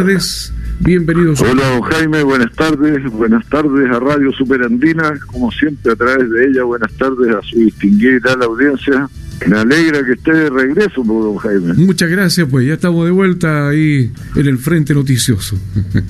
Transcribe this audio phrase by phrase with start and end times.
[0.00, 0.52] tardes.
[0.80, 1.42] Bienvenidos.
[1.42, 3.04] Hola, don Jaime, buenas tardes.
[3.12, 6.64] Buenas tardes a Radio Superandina, como siempre a través de ella.
[6.64, 9.08] Buenas tardes a su distinguida la audiencia.
[9.46, 11.74] Me alegra que esté de regreso, don Jaime.
[11.74, 15.58] Muchas gracias, pues ya estamos de vuelta ahí en el frente noticioso.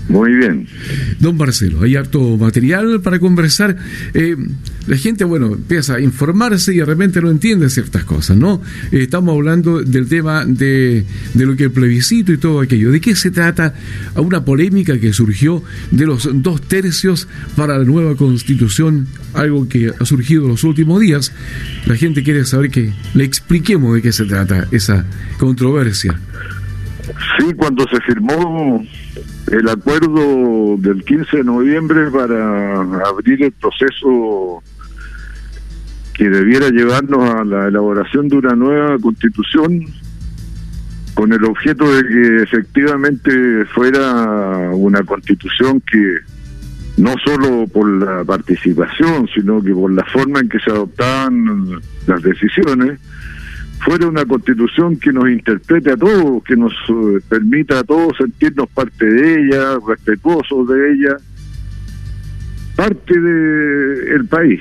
[0.09, 0.67] Muy bien.
[1.19, 3.77] Don Marcelo, hay harto material para conversar.
[4.15, 4.37] Eh,
[4.87, 8.61] la gente, bueno, empieza a informarse y de repente no entiende ciertas cosas, ¿no?
[8.91, 11.05] Estamos hablando del tema de,
[11.35, 12.91] de lo que el plebiscito y todo aquello.
[12.91, 13.75] ¿De qué se trata?
[14.15, 19.93] A una polémica que surgió de los dos tercios para la nueva constitución, algo que
[19.99, 21.33] ha surgido en los últimos días.
[21.87, 25.05] La gente quiere saber que le expliquemos de qué se trata esa
[25.39, 26.19] controversia.
[27.39, 28.85] Sí, cuando se firmó
[29.51, 34.63] el acuerdo del 15 de noviembre para abrir el proceso
[36.21, 39.87] que debiera llevarnos a la elaboración de una nueva constitución
[41.15, 46.19] con el objeto de que efectivamente fuera una constitución que
[46.99, 52.23] no solo por la participación, sino que por la forma en que se adoptaban las
[52.23, 53.01] decisiones,
[53.83, 58.69] fuera una constitución que nos interprete a todos, que nos eh, permita a todos sentirnos
[58.69, 61.17] parte de ella, respetuosos de ella,
[62.77, 64.61] parte del el país.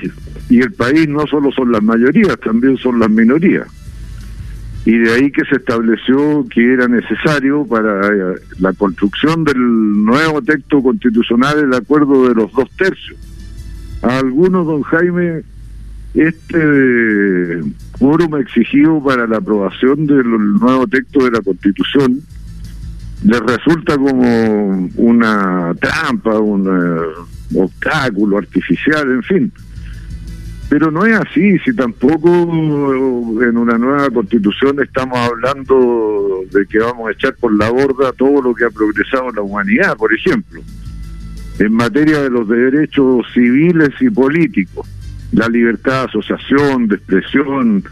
[0.50, 3.67] Y el país no solo son las mayorías, también son las minorías.
[4.86, 9.58] Y de ahí que se estableció que era necesario para eh, la construcción del
[10.06, 13.17] nuevo texto constitucional el acuerdo de los dos tercios.
[14.02, 15.44] A algunos, don Jaime,
[16.14, 17.61] este
[18.00, 20.28] quórum exigido para la aprobación del
[20.59, 22.22] nuevo texto de la Constitución
[23.23, 29.53] le resulta como una trampa, un eh, obstáculo artificial, en fin.
[30.70, 37.09] Pero no es así, si tampoco en una nueva constitución estamos hablando de que vamos
[37.09, 40.62] a echar por la borda todo lo que ha progresado la humanidad, por ejemplo,
[41.58, 44.88] en materia de los derechos civiles y políticos.
[45.31, 47.84] La libertad de asociación, de expresión,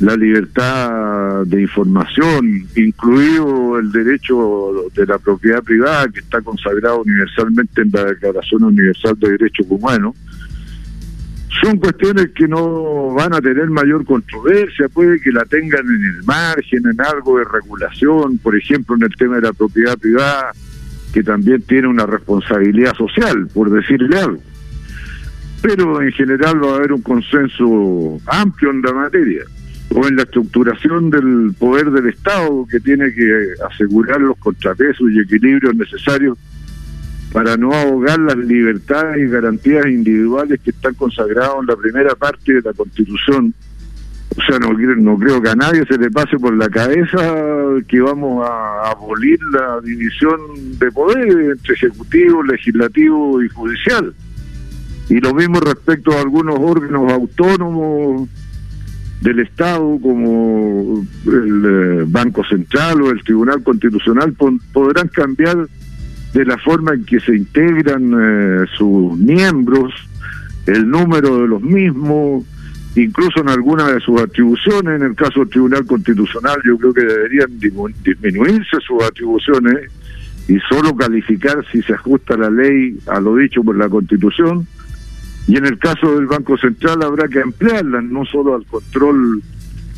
[0.00, 7.82] la libertad de información, incluido el derecho de la propiedad privada que está consagrado universalmente
[7.82, 10.16] en la Declaración Universal de Derechos Humanos,
[11.62, 16.24] son cuestiones que no van a tener mayor controversia, puede que la tengan en el
[16.24, 20.52] margen, en algo de regulación, por ejemplo en el tema de la propiedad privada,
[21.12, 24.42] que también tiene una responsabilidad social, por decirle algo.
[25.62, 29.42] Pero en general va a haber un consenso amplio en la materia
[29.94, 35.20] o en la estructuración del poder del Estado que tiene que asegurar los contrapesos y
[35.20, 36.38] equilibrios necesarios
[37.32, 42.54] para no ahogar las libertades y garantías individuales que están consagradas en la primera parte
[42.54, 43.54] de la Constitución.
[44.36, 47.18] O sea, no, no creo que a nadie se le pase por la cabeza
[47.88, 50.40] que vamos a abolir la división
[50.78, 54.14] de poder entre ejecutivo, legislativo y judicial.
[55.08, 58.28] Y lo mismo respecto a algunos órganos autónomos
[59.20, 64.34] del Estado, como el eh, Banco Central o el Tribunal Constitucional,
[64.72, 65.68] podrán cambiar
[66.32, 69.92] de la forma en que se integran eh, sus miembros,
[70.66, 72.44] el número de los mismos,
[72.96, 75.00] incluso en algunas de sus atribuciones.
[75.00, 79.90] En el caso del Tribunal Constitucional, yo creo que deberían disminuirse sus atribuciones
[80.48, 84.66] y solo calificar si se ajusta la ley a lo dicho por la Constitución
[85.46, 89.42] y en el caso del Banco Central habrá que ampliarla, no solo al control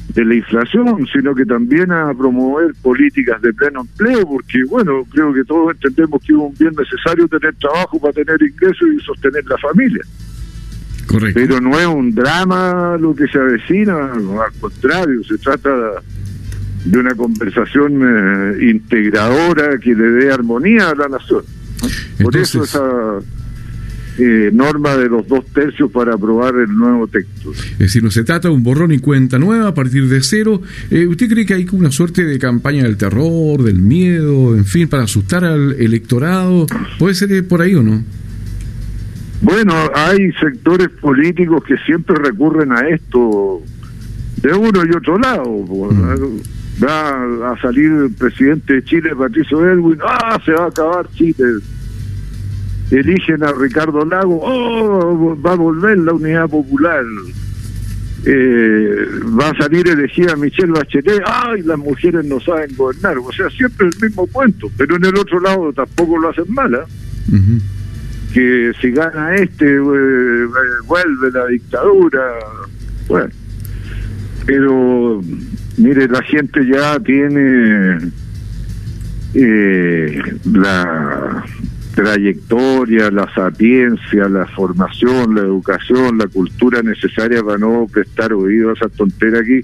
[0.09, 5.33] de la inflación, sino que también a promover políticas de pleno empleo, porque bueno, creo
[5.33, 9.45] que todos entendemos que es un bien necesario tener trabajo para tener ingresos y sostener
[9.47, 10.03] la familia.
[11.07, 11.41] Correcto.
[11.41, 15.71] Pero no es un drama lo que se avecina, al contrario, se trata
[16.85, 21.43] de una conversación eh, integradora que le dé armonía a la nación.
[22.23, 23.19] Por eso esa
[24.19, 27.53] eh, norma de los dos tercios para aprobar el nuevo texto.
[27.53, 30.61] Es decir, no se trata de un borrón y cuenta nueva a partir de cero.
[30.91, 34.89] Eh, ¿Usted cree que hay una suerte de campaña del terror, del miedo, en fin,
[34.89, 36.67] para asustar al electorado?
[36.99, 38.03] ¿Puede ser por ahí o no?
[39.41, 43.63] Bueno, hay sectores políticos que siempre recurren a esto
[44.43, 45.49] de uno y otro lado.
[45.49, 46.85] Mm.
[46.85, 50.41] Va a salir el presidente de Chile, Patricio Elwin, ¡ah!
[50.45, 51.61] Se va a acabar Chile
[52.99, 57.05] eligen a Ricardo Lago, oh, va a volver la unidad popular.
[58.25, 59.07] Eh,
[59.39, 63.19] va a salir elegida Michelle Bachelet, ay, las mujeres no saben gobernar.
[63.19, 66.87] O sea, siempre el mismo cuento, pero en el otro lado tampoco lo hacen mala.
[68.33, 70.47] Que si gana este, eh,
[70.87, 72.21] vuelve la dictadura.
[73.09, 73.31] Bueno,
[74.47, 75.21] pero
[75.77, 78.11] mire, la gente ya tiene
[79.35, 81.45] eh, la
[81.95, 88.73] trayectoria, la sapiencia, la formación, la educación, la cultura necesaria para no prestar oído a
[88.75, 89.61] esa tontera aquí.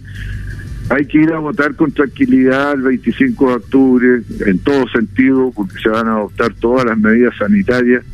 [0.90, 5.78] Hay que ir a votar con tranquilidad el 25 de octubre, en todo sentido, porque
[5.82, 8.04] se van a adoptar todas las medidas sanitarias.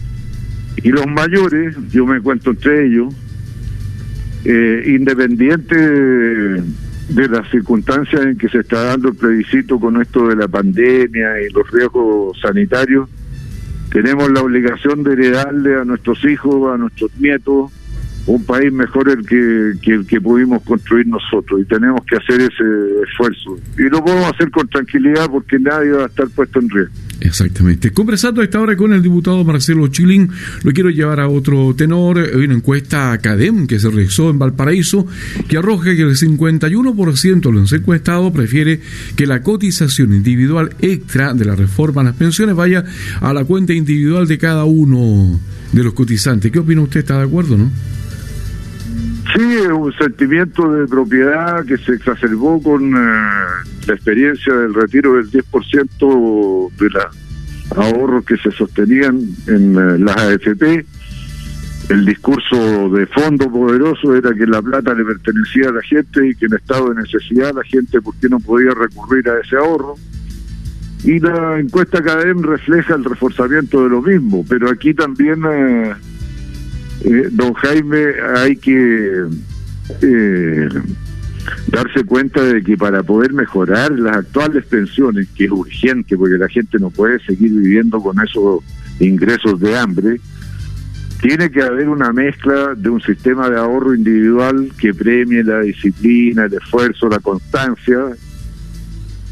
[0.83, 3.15] Y los mayores, yo me cuento entre ellos,
[4.45, 10.37] eh, independiente de las circunstancias en que se está dando el plebiscito con esto de
[10.37, 13.09] la pandemia y los riesgos sanitarios,
[13.95, 17.71] tenemos la obligación de heredarle a nuestros hijos, a nuestros nietos,
[18.27, 22.41] un país mejor el que, que, el que pudimos construir nosotros y tenemos que hacer
[22.41, 22.65] ese
[23.07, 23.59] esfuerzo.
[23.79, 26.95] Y lo podemos hacer con tranquilidad porque nadie va a estar puesto en riesgo.
[27.21, 27.93] Exactamente.
[27.93, 30.31] Conversando a esta hora con el diputado Marcelo Chilín,
[30.63, 32.19] lo quiero llevar a otro tenor.
[32.19, 35.07] Hay una encuesta Academ que se realizó en Valparaíso
[35.49, 38.81] que arroja que el 51% de los encuestados prefiere
[39.17, 42.85] que la cotización individual extra de la reforma a las pensiones vaya
[43.21, 45.41] a la cuenta individual de cada uno
[45.73, 46.51] de los cotizantes.
[46.51, 47.01] ¿Qué opina usted?
[47.01, 47.71] ¿Está de acuerdo, no?
[49.33, 53.21] Sí, es un sentimiento de propiedad que se exacerbó con eh,
[53.87, 57.05] la experiencia del retiro del 10% de los
[57.77, 60.85] ahorros que se sostenían en eh, las AFP.
[61.89, 66.35] El discurso de fondo poderoso era que la plata le pertenecía a la gente y
[66.35, 69.97] que en estado de necesidad la gente, ¿por qué no podía recurrir a ese ahorro?
[71.03, 75.43] Y la encuesta CADEM refleja el reforzamiento de lo mismo, pero aquí también...
[75.51, 75.95] Eh,
[77.03, 79.25] eh, don Jaime, hay que
[80.03, 80.69] eh,
[81.69, 86.49] darse cuenta de que para poder mejorar las actuales pensiones, que es urgente porque la
[86.49, 88.61] gente no puede seguir viviendo con esos
[89.01, 90.21] ingresos de hambre,
[91.21, 96.45] tiene que haber una mezcla de un sistema de ahorro individual que premie la disciplina,
[96.45, 97.99] el esfuerzo, la constancia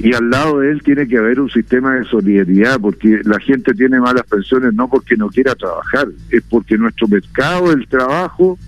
[0.02, 3.72] y al lado de él tiene que haber un sistema de solidaridad, porque la gente
[3.72, 8.58] tiene malas pensiones no porque no quiera trabajar, es porque nuestro mercado del trabajo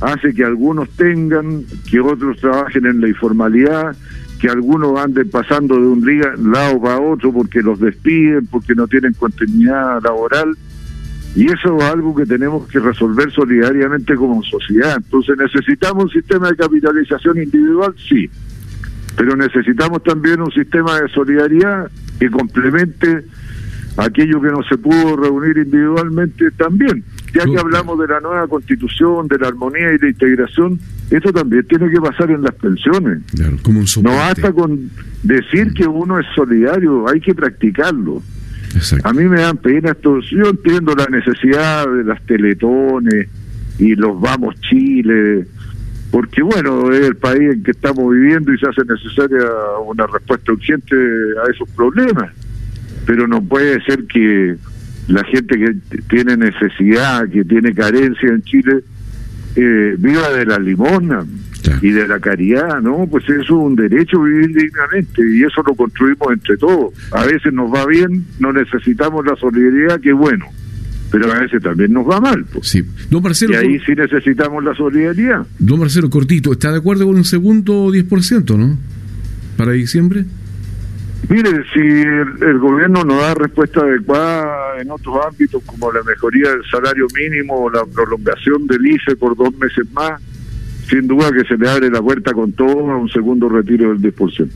[0.00, 3.96] hace que algunos tengan, que otros trabajen en la informalidad,
[4.40, 9.12] que algunos anden pasando de un lado para otro porque los despiden, porque no tienen
[9.12, 10.56] continuidad laboral.
[11.36, 14.96] Y eso es algo que tenemos que resolver solidariamente como sociedad.
[14.96, 17.94] Entonces, ¿necesitamos un sistema de capitalización individual?
[18.08, 18.28] Sí
[19.16, 23.24] pero necesitamos también un sistema de solidaridad que complemente
[23.96, 27.02] aquello que no se pudo reunir individualmente también.
[27.34, 30.78] Ya que hablamos de la nueva constitución, de la armonía y la integración,
[31.10, 33.22] esto también tiene que pasar en las pensiones.
[34.02, 34.90] no basta con
[35.22, 38.22] decir que uno es solidario, hay que practicarlo.
[39.04, 40.20] A mí me dan pena esto.
[40.20, 43.28] Yo entiendo la necesidad de las teletones
[43.78, 45.46] y los Vamos Chile,
[46.10, 49.44] porque bueno, es el país en que estamos viviendo y se hace necesaria
[49.86, 52.32] una respuesta urgente a esos problemas.
[53.06, 54.56] Pero no puede ser que
[55.08, 58.80] la gente que tiene necesidad, que tiene carencia en Chile,
[59.56, 61.24] eh, viva de la limona
[61.82, 63.06] y de la caridad, ¿no?
[63.10, 66.94] Pues eso es un derecho vivir dignamente y eso lo construimos entre todos.
[67.12, 70.46] A veces nos va bien, no necesitamos la solidaridad, que bueno
[71.10, 72.44] pero a veces también nos va mal.
[72.62, 72.82] Sí.
[73.10, 75.46] Don Marcelo, y ahí sí necesitamos la solidaridad.
[75.58, 78.76] Don Marcelo, cortito, ¿está de acuerdo con un segundo 10%, no?
[79.56, 80.24] Para diciembre.
[81.28, 86.62] Mire, si el, gobierno no da respuesta adecuada en otros ámbitos, como la mejoría del
[86.70, 90.20] salario mínimo o la prolongación del ICE por dos meses más,
[90.88, 94.14] sin duda que se le abre la puerta con todo a un segundo retiro del
[94.14, 94.48] 10%.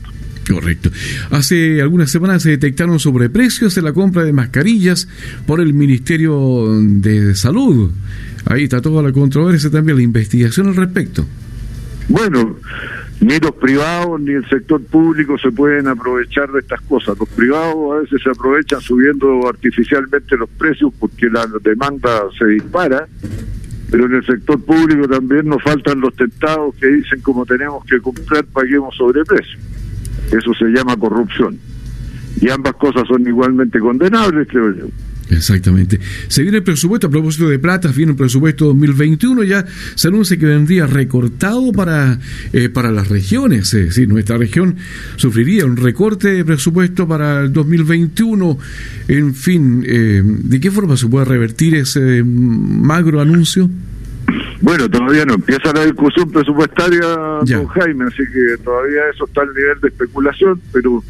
[0.49, 0.89] Correcto.
[1.29, 5.07] Hace algunas semanas se detectaron sobreprecios en la compra de mascarillas
[5.45, 7.91] por el Ministerio de Salud.
[8.45, 11.25] Ahí está toda la controversia también, la investigación al respecto.
[12.09, 12.57] Bueno,
[13.21, 17.17] ni los privados ni el sector público se pueden aprovechar de estas cosas.
[17.19, 23.07] Los privados a veces se aprovechan subiendo artificialmente los precios porque la demanda se dispara,
[23.91, 27.99] pero en el sector público también nos faltan los tentados que dicen como tenemos que
[27.99, 29.59] comprar, paguemos sobreprecio.
[30.27, 31.57] Eso se llama corrupción.
[32.39, 34.85] Y ambas cosas son igualmente condenables, creo yo.
[35.31, 35.99] Exactamente.
[36.27, 40.37] Se viene el presupuesto, a propósito de plata, viene el presupuesto 2021, ya se anuncia
[40.37, 42.19] que vendría recortado para,
[42.51, 44.75] eh, para las regiones, es decir, nuestra región
[45.15, 48.57] sufriría un recorte de presupuesto para el 2021.
[49.07, 53.69] En fin, eh, ¿de qué forma se puede revertir ese magro anuncio?
[54.61, 59.53] Bueno, todavía no empieza la discusión presupuestaria con Jaime, así que todavía eso está al
[59.53, 61.03] nivel de especulación, pero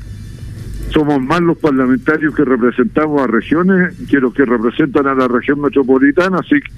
[0.94, 5.62] somos más los parlamentarios que representamos a regiones que los que representan a la región
[5.62, 6.72] metropolitana, así que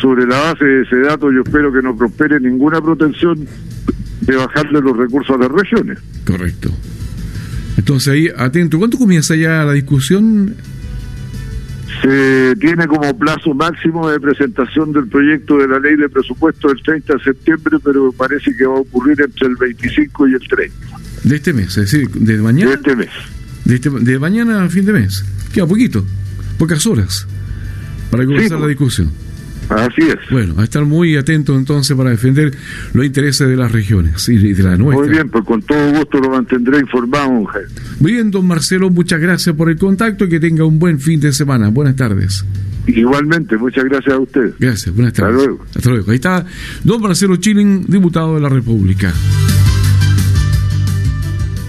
[0.00, 3.46] sobre la base de ese dato yo espero que no prospere ninguna protección
[4.20, 5.98] de bajarle los recursos a las regiones.
[6.26, 6.70] Correcto.
[7.76, 8.78] Entonces ahí, atento.
[8.78, 10.54] ¿Cuánto comienza ya la discusión?
[12.02, 16.82] Se tiene como plazo máximo de presentación del proyecto de la ley de presupuesto el
[16.82, 20.74] 30 de septiembre, pero parece que va a ocurrir entre el 25 y el 30.
[21.22, 22.70] De este mes, es decir, de mañana.
[22.70, 23.10] De este mes.
[23.64, 25.24] De, este, de mañana a fin de mes.
[25.54, 26.04] Queda poquito,
[26.58, 27.28] pocas horas
[28.10, 29.10] para comenzar Sí, la discusión.
[29.68, 30.16] Así es.
[30.30, 32.52] Bueno, a estar muy atento entonces para defender
[32.92, 35.04] los intereses de las regiones y de la nuestra.
[35.06, 37.68] Muy bien, pues con todo gusto lo mantendré informado, Jaime.
[38.00, 41.20] Muy bien, don Marcelo, muchas gracias por el contacto y que tenga un buen fin
[41.20, 41.68] de semana.
[41.70, 42.44] Buenas tardes.
[42.86, 44.54] Igualmente, muchas gracias a usted.
[44.58, 45.46] Gracias, buenas Hasta tardes.
[45.46, 45.64] luego.
[45.74, 46.10] Hasta luego.
[46.10, 46.44] Ahí está
[46.84, 49.12] don Marcelo Chilling, diputado de la República.